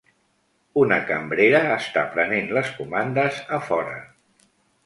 Una 0.83 0.97
cambrera 1.09 1.61
està 1.75 2.05
prenent 2.15 2.49
les 2.59 2.75
comandes 2.81 3.41
a 3.59 3.61
fora. 3.71 3.99